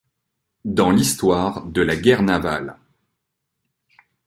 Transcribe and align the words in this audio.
Dans 0.65 0.89
l'histoire 0.89 1.63
de 1.63 1.83
la 1.83 1.95
guerre 1.95 2.23
navale. 2.23 2.75